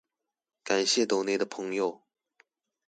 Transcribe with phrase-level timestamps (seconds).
[0.63, 2.01] 感謝抖內的朋友